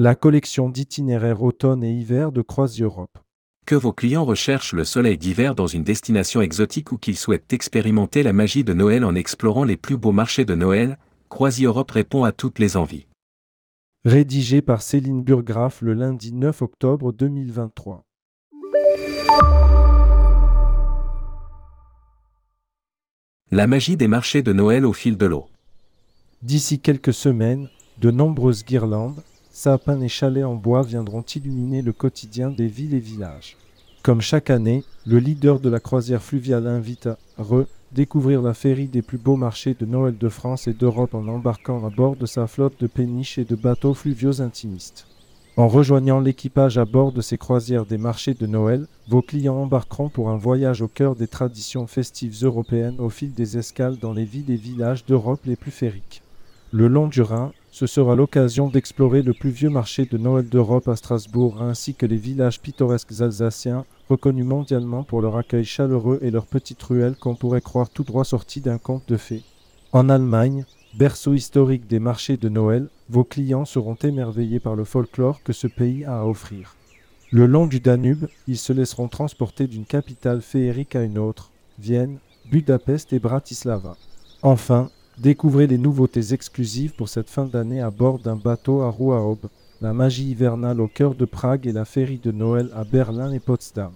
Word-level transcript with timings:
La 0.00 0.14
collection 0.14 0.68
d'itinéraires 0.68 1.42
automne 1.42 1.82
et 1.82 1.92
hiver 1.92 2.30
de 2.30 2.40
CroisiEurope. 2.40 3.18
Que 3.66 3.74
vos 3.74 3.92
clients 3.92 4.24
recherchent 4.24 4.72
le 4.72 4.84
soleil 4.84 5.18
d'hiver 5.18 5.56
dans 5.56 5.66
une 5.66 5.82
destination 5.82 6.40
exotique 6.40 6.92
ou 6.92 6.98
qu'ils 6.98 7.16
souhaitent 7.16 7.52
expérimenter 7.52 8.22
la 8.22 8.32
magie 8.32 8.62
de 8.62 8.74
Noël 8.74 9.04
en 9.04 9.16
explorant 9.16 9.64
les 9.64 9.76
plus 9.76 9.96
beaux 9.96 10.12
marchés 10.12 10.44
de 10.44 10.54
Noël, 10.54 10.98
CroisiEurope 11.30 11.90
répond 11.90 12.22
à 12.22 12.30
toutes 12.30 12.60
les 12.60 12.76
envies. 12.76 13.08
Rédigé 14.04 14.62
par 14.62 14.82
Céline 14.82 15.24
Burgraff 15.24 15.82
le 15.82 15.94
lundi 15.94 16.32
9 16.32 16.62
octobre 16.62 17.12
2023. 17.12 18.04
La 23.50 23.66
magie 23.66 23.96
des 23.96 24.06
marchés 24.06 24.42
de 24.42 24.52
Noël 24.52 24.86
au 24.86 24.92
fil 24.92 25.16
de 25.16 25.26
l'eau. 25.26 25.48
D'ici 26.42 26.78
quelques 26.78 27.12
semaines, 27.12 27.68
de 28.00 28.12
nombreuses 28.12 28.64
guirlandes, 28.64 29.24
sapins 29.58 30.00
et 30.00 30.08
chalets 30.08 30.44
en 30.44 30.54
bois 30.54 30.82
viendront 30.82 31.22
illuminer 31.22 31.82
le 31.82 31.92
quotidien 31.92 32.48
des 32.48 32.68
villes 32.68 32.94
et 32.94 33.00
villages. 33.00 33.56
Comme 34.04 34.20
chaque 34.20 34.50
année, 34.50 34.84
le 35.04 35.18
leader 35.18 35.58
de 35.58 35.68
la 35.68 35.80
croisière 35.80 36.22
fluviale 36.22 36.68
invite 36.68 37.08
à 37.08 37.18
redécouvrir 37.38 38.40
la 38.40 38.54
féerie 38.54 38.86
des 38.86 39.02
plus 39.02 39.18
beaux 39.18 39.34
marchés 39.34 39.74
de 39.74 39.84
Noël 39.84 40.16
de 40.16 40.28
France 40.28 40.68
et 40.68 40.74
d'Europe 40.74 41.12
en 41.12 41.26
embarquant 41.26 41.84
à 41.84 41.90
bord 41.90 42.14
de 42.14 42.24
sa 42.24 42.46
flotte 42.46 42.80
de 42.80 42.86
péniches 42.86 43.38
et 43.38 43.44
de 43.44 43.56
bateaux 43.56 43.94
fluviaux 43.94 44.40
intimistes. 44.40 45.08
En 45.56 45.66
rejoignant 45.66 46.20
l'équipage 46.20 46.78
à 46.78 46.84
bord 46.84 47.10
de 47.10 47.20
ces 47.20 47.36
croisières 47.36 47.84
des 47.84 47.98
marchés 47.98 48.34
de 48.34 48.46
Noël, 48.46 48.86
vos 49.08 49.22
clients 49.22 49.56
embarqueront 49.56 50.08
pour 50.08 50.30
un 50.30 50.36
voyage 50.36 50.82
au 50.82 50.88
cœur 50.88 51.16
des 51.16 51.26
traditions 51.26 51.88
festives 51.88 52.44
européennes 52.44 53.00
au 53.00 53.10
fil 53.10 53.34
des 53.34 53.58
escales 53.58 53.98
dans 53.98 54.12
les 54.12 54.24
villes 54.24 54.52
et 54.52 54.56
villages 54.56 55.04
d'Europe 55.04 55.40
les 55.46 55.56
plus 55.56 55.72
féeriques. 55.72 56.22
Le 56.70 56.86
long 56.86 57.08
du 57.08 57.22
Rhin, 57.22 57.50
ce 57.78 57.86
sera 57.86 58.16
l'occasion 58.16 58.68
d'explorer 58.68 59.22
le 59.22 59.32
plus 59.32 59.50
vieux 59.50 59.70
marché 59.70 60.04
de 60.04 60.18
Noël 60.18 60.48
d'Europe 60.48 60.88
à 60.88 60.96
Strasbourg 60.96 61.62
ainsi 61.62 61.94
que 61.94 62.06
les 62.06 62.16
villages 62.16 62.60
pittoresques 62.60 63.20
alsaciens, 63.20 63.84
reconnus 64.08 64.44
mondialement 64.44 65.04
pour 65.04 65.22
leur 65.22 65.36
accueil 65.36 65.64
chaleureux 65.64 66.18
et 66.20 66.32
leurs 66.32 66.46
petites 66.46 66.82
ruelles 66.82 67.14
qu'on 67.14 67.36
pourrait 67.36 67.60
croire 67.60 67.88
tout 67.88 68.02
droit 68.02 68.24
sorties 68.24 68.60
d'un 68.60 68.78
conte 68.78 69.08
de 69.08 69.16
fées. 69.16 69.44
En 69.92 70.08
Allemagne, 70.08 70.64
berceau 70.98 71.34
historique 71.34 71.86
des 71.86 72.00
marchés 72.00 72.36
de 72.36 72.48
Noël, 72.48 72.88
vos 73.10 73.22
clients 73.22 73.64
seront 73.64 73.94
émerveillés 73.94 74.58
par 74.58 74.74
le 74.74 74.82
folklore 74.82 75.40
que 75.44 75.52
ce 75.52 75.68
pays 75.68 76.04
a 76.04 76.22
à 76.22 76.24
offrir. 76.24 76.74
Le 77.30 77.46
long 77.46 77.68
du 77.68 77.78
Danube, 77.78 78.26
ils 78.48 78.58
se 78.58 78.72
laisseront 78.72 79.06
transporter 79.06 79.68
d'une 79.68 79.86
capitale 79.86 80.42
féerique 80.42 80.96
à 80.96 81.04
une 81.04 81.18
autre, 81.18 81.52
Vienne, 81.78 82.18
Budapest 82.50 83.12
et 83.12 83.20
Bratislava. 83.20 83.96
Enfin, 84.42 84.90
découvrez 85.20 85.66
les 85.66 85.78
nouveautés 85.78 86.32
exclusives 86.32 86.94
pour 86.94 87.08
cette 87.08 87.30
fin 87.30 87.44
d'année 87.44 87.80
à 87.80 87.90
bord 87.90 88.18
d'un 88.18 88.36
bateau 88.36 88.82
à 88.82 88.90
roue 88.90 89.12
à 89.12 89.20
aube, 89.20 89.48
la 89.80 89.92
magie 89.92 90.30
hivernale 90.30 90.80
au 90.80 90.88
cœur 90.88 91.14
de 91.14 91.24
Prague 91.24 91.66
et 91.66 91.72
la 91.72 91.84
féerie 91.84 92.20
de 92.22 92.32
Noël 92.32 92.70
à 92.74 92.84
Berlin 92.84 93.32
et 93.32 93.40
Potsdam. 93.40 93.92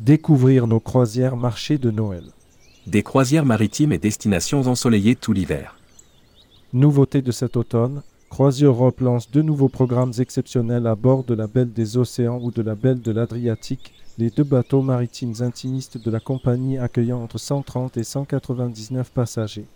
Découvrir 0.00 0.66
nos 0.66 0.80
croisières 0.80 1.36
marchés 1.36 1.78
de 1.78 1.90
Noël. 1.90 2.24
Des 2.86 3.02
croisières 3.02 3.44
maritimes 3.44 3.92
et 3.92 3.98
destinations 3.98 4.66
ensoleillées 4.66 5.16
tout 5.16 5.32
l'hiver. 5.32 5.76
Nouveauté 6.72 7.20
de 7.20 7.32
cet 7.32 7.56
automne, 7.56 8.02
CroisiEurope 8.30 9.00
lance 9.00 9.30
deux 9.30 9.42
nouveaux 9.42 9.68
programmes 9.68 10.12
exceptionnels 10.18 10.86
à 10.86 10.94
bord 10.94 11.24
de 11.24 11.34
la 11.34 11.46
Belle 11.46 11.72
des 11.72 11.96
Océans 11.96 12.40
ou 12.40 12.50
de 12.50 12.62
la 12.62 12.74
Belle 12.74 13.02
de 13.02 13.10
l'Adriatique, 13.10 13.92
les 14.18 14.30
deux 14.30 14.44
bateaux 14.44 14.82
maritimes 14.82 15.34
intimistes 15.40 15.98
de 15.98 16.10
la 16.10 16.20
compagnie 16.20 16.78
accueillant 16.78 17.22
entre 17.22 17.38
130 17.38 17.96
et 17.96 18.04
199 18.04 19.10
passagers. 19.10 19.66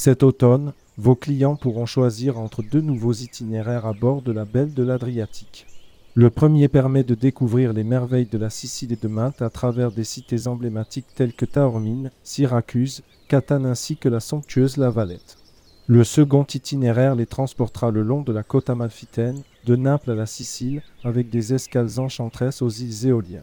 Cet 0.00 0.22
automne, 0.22 0.74
vos 0.96 1.16
clients 1.16 1.56
pourront 1.56 1.84
choisir 1.84 2.38
entre 2.38 2.62
deux 2.62 2.80
nouveaux 2.80 3.14
itinéraires 3.14 3.84
à 3.84 3.92
bord 3.92 4.22
de 4.22 4.30
la 4.30 4.44
Belle 4.44 4.72
de 4.72 4.84
l'Adriatique. 4.84 5.66
Le 6.14 6.30
premier 6.30 6.68
permet 6.68 7.02
de 7.02 7.16
découvrir 7.16 7.72
les 7.72 7.82
merveilles 7.82 8.28
de 8.30 8.38
la 8.38 8.48
Sicile 8.48 8.92
et 8.92 8.96
de 8.96 9.08
Malte 9.08 9.42
à 9.42 9.50
travers 9.50 9.90
des 9.90 10.04
cités 10.04 10.46
emblématiques 10.46 11.12
telles 11.16 11.32
que 11.32 11.46
Taormine, 11.46 12.12
Syracuse, 12.22 13.02
Catane 13.26 13.66
ainsi 13.66 13.96
que 13.96 14.08
la 14.08 14.20
somptueuse 14.20 14.76
La 14.76 14.90
Valette. 14.90 15.36
Le 15.88 16.04
second 16.04 16.44
itinéraire 16.44 17.16
les 17.16 17.26
transportera 17.26 17.90
le 17.90 18.04
long 18.04 18.22
de 18.22 18.32
la 18.32 18.44
côte 18.44 18.70
amalfitaine, 18.70 19.42
de 19.66 19.74
Naples 19.74 20.12
à 20.12 20.14
la 20.14 20.26
Sicile, 20.26 20.80
avec 21.02 21.28
des 21.28 21.54
escales 21.54 21.98
enchanteresses 21.98 22.62
aux 22.62 22.70
îles 22.70 23.08
éoliennes. 23.08 23.42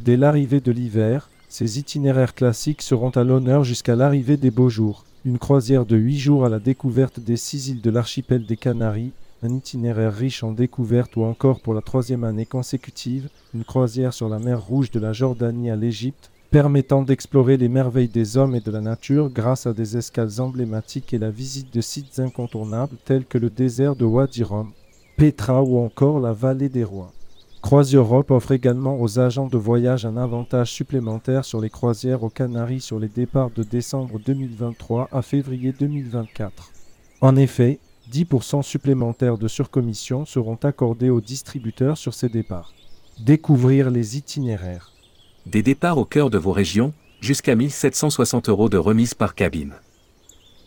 Dès 0.00 0.16
l'arrivée 0.16 0.62
de 0.62 0.72
l'hiver, 0.72 1.28
ces 1.56 1.78
itinéraires 1.78 2.34
classiques 2.34 2.82
seront 2.82 3.10
à 3.10 3.22
l'honneur 3.22 3.62
jusqu'à 3.62 3.94
l'arrivée 3.94 4.36
des 4.36 4.50
beaux 4.50 4.70
jours. 4.70 5.04
Une 5.24 5.38
croisière 5.38 5.86
de 5.86 5.96
huit 5.96 6.18
jours 6.18 6.44
à 6.44 6.48
la 6.48 6.58
découverte 6.58 7.20
des 7.20 7.36
six 7.36 7.68
îles 7.68 7.80
de 7.80 7.90
l'archipel 7.90 8.44
des 8.44 8.56
Canaries, 8.56 9.12
un 9.44 9.54
itinéraire 9.54 10.12
riche 10.12 10.42
en 10.42 10.50
découvertes 10.50 11.14
ou 11.14 11.22
encore 11.22 11.60
pour 11.60 11.72
la 11.72 11.80
troisième 11.80 12.24
année 12.24 12.44
consécutive, 12.44 13.28
une 13.54 13.62
croisière 13.62 14.12
sur 14.12 14.28
la 14.28 14.40
mer 14.40 14.60
Rouge 14.66 14.90
de 14.90 14.98
la 14.98 15.12
Jordanie 15.12 15.70
à 15.70 15.76
l'Égypte, 15.76 16.32
permettant 16.50 17.02
d'explorer 17.02 17.56
les 17.56 17.68
merveilles 17.68 18.08
des 18.08 18.36
hommes 18.36 18.56
et 18.56 18.60
de 18.60 18.72
la 18.72 18.80
nature 18.80 19.30
grâce 19.30 19.68
à 19.68 19.72
des 19.72 19.96
escales 19.96 20.40
emblématiques 20.40 21.14
et 21.14 21.18
la 21.18 21.30
visite 21.30 21.72
de 21.72 21.80
sites 21.80 22.18
incontournables 22.18 22.96
tels 23.04 23.26
que 23.26 23.38
le 23.38 23.48
désert 23.48 23.94
de 23.94 24.04
Wadi 24.04 24.42
Rum, 24.42 24.72
Petra 25.16 25.62
ou 25.62 25.78
encore 25.78 26.18
la 26.18 26.32
vallée 26.32 26.68
des 26.68 26.82
rois. 26.82 27.12
CroisiEurope 27.64 28.30
offre 28.30 28.52
également 28.52 29.00
aux 29.00 29.18
agents 29.18 29.46
de 29.46 29.56
voyage 29.56 30.04
un 30.04 30.18
avantage 30.18 30.70
supplémentaire 30.70 31.46
sur 31.46 31.62
les 31.62 31.70
croisières 31.70 32.22
aux 32.22 32.28
Canaries 32.28 32.82
sur 32.82 32.98
les 32.98 33.08
départs 33.08 33.48
de 33.48 33.62
décembre 33.62 34.20
2023 34.22 35.08
à 35.10 35.22
février 35.22 35.72
2024. 35.72 36.70
En 37.22 37.36
effet, 37.36 37.78
10% 38.12 38.60
supplémentaires 38.60 39.38
de 39.38 39.48
surcommission 39.48 40.26
seront 40.26 40.58
accordés 40.62 41.08
aux 41.08 41.22
distributeurs 41.22 41.96
sur 41.96 42.12
ces 42.12 42.28
départs. 42.28 42.74
Découvrir 43.20 43.90
les 43.90 44.18
itinéraires. 44.18 44.92
Des 45.46 45.62
départs 45.62 45.96
au 45.96 46.04
cœur 46.04 46.28
de 46.28 46.36
vos 46.36 46.52
régions, 46.52 46.92
jusqu'à 47.22 47.54
1760 47.54 48.50
euros 48.50 48.68
de 48.68 48.76
remise 48.76 49.14
par 49.14 49.34
cabine. 49.34 49.72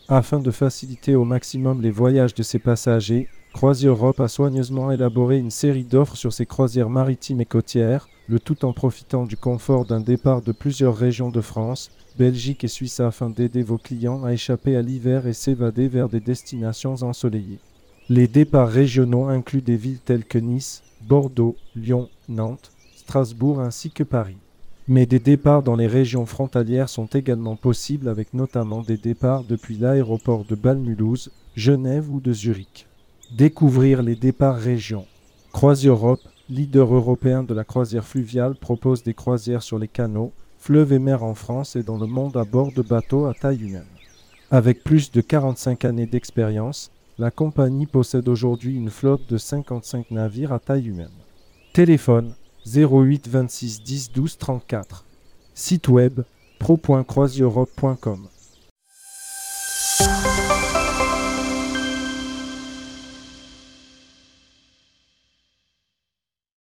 Afin 0.08 0.40
de 0.40 0.50
faciliter 0.50 1.14
au 1.14 1.24
maximum 1.24 1.80
les 1.80 1.92
voyages 1.92 2.34
de 2.34 2.42
ses 2.42 2.58
passagers, 2.58 3.28
CroisiEurope 3.58 4.20
a 4.20 4.28
soigneusement 4.28 4.92
élaboré 4.92 5.36
une 5.36 5.50
série 5.50 5.82
d'offres 5.82 6.14
sur 6.14 6.32
ses 6.32 6.46
croisières 6.46 6.90
maritimes 6.90 7.40
et 7.40 7.44
côtières, 7.44 8.08
le 8.28 8.38
tout 8.38 8.64
en 8.64 8.72
profitant 8.72 9.24
du 9.24 9.36
confort 9.36 9.84
d'un 9.84 9.98
départ 9.98 10.42
de 10.42 10.52
plusieurs 10.52 10.96
régions 10.96 11.30
de 11.30 11.40
France, 11.40 11.90
Belgique 12.16 12.62
et 12.62 12.68
Suisse 12.68 13.00
afin 13.00 13.30
d'aider 13.30 13.64
vos 13.64 13.76
clients 13.76 14.22
à 14.22 14.32
échapper 14.32 14.76
à 14.76 14.82
l'hiver 14.82 15.26
et 15.26 15.32
s'évader 15.32 15.88
vers 15.88 16.08
des 16.08 16.20
destinations 16.20 17.02
ensoleillées. 17.02 17.58
Les 18.08 18.28
départs 18.28 18.68
régionaux 18.68 19.24
incluent 19.24 19.60
des 19.60 19.74
villes 19.74 19.98
telles 20.04 20.24
que 20.24 20.38
Nice, 20.38 20.84
Bordeaux, 21.02 21.56
Lyon, 21.74 22.08
Nantes, 22.28 22.70
Strasbourg 22.94 23.58
ainsi 23.58 23.90
que 23.90 24.04
Paris 24.04 24.36
mais 24.90 25.04
des 25.04 25.18
départs 25.18 25.64
dans 25.64 25.76
les 25.76 25.88
régions 25.88 26.24
frontalières 26.24 26.88
sont 26.88 27.06
également 27.06 27.56
possibles 27.56 28.08
avec 28.08 28.32
notamment 28.32 28.82
des 28.82 28.96
départs 28.96 29.42
depuis 29.42 29.76
l'aéroport 29.76 30.44
de 30.44 30.54
Bâle-Mulhouse, 30.54 31.30
Genève 31.56 32.08
ou 32.10 32.20
de 32.20 32.32
Zurich. 32.32 32.87
Découvrir 33.30 34.02
les 34.02 34.14
départs 34.16 34.56
régions. 34.56 35.06
CroisiEurope, 35.52 36.22
leader 36.48 36.94
européen 36.94 37.42
de 37.42 37.52
la 37.52 37.62
croisière 37.62 38.06
fluviale, 38.06 38.54
propose 38.54 39.02
des 39.02 39.12
croisières 39.12 39.62
sur 39.62 39.78
les 39.78 39.86
canaux, 39.86 40.32
fleuves 40.58 40.94
et 40.94 40.98
mers 40.98 41.22
en 41.22 41.34
France 41.34 41.76
et 41.76 41.82
dans 41.82 41.98
le 41.98 42.06
monde 42.06 42.38
à 42.38 42.44
bord 42.44 42.72
de 42.72 42.80
bateaux 42.80 43.26
à 43.26 43.34
taille 43.34 43.62
humaine. 43.62 43.84
Avec 44.50 44.82
plus 44.82 45.10
de 45.12 45.20
45 45.20 45.84
années 45.84 46.06
d'expérience, 46.06 46.90
la 47.18 47.30
compagnie 47.30 47.86
possède 47.86 48.28
aujourd'hui 48.28 48.76
une 48.76 48.90
flotte 48.90 49.28
de 49.28 49.36
55 49.36 50.10
navires 50.10 50.54
à 50.54 50.58
taille 50.58 50.88
humaine. 50.88 51.08
Téléphone 51.74 52.32
08 52.66 53.28
26 53.28 53.82
10 53.82 54.12
12 54.12 54.38
34. 54.38 55.04
Site 55.54 55.88
web 55.88 56.22
pro.croisieurope.com 56.58 58.28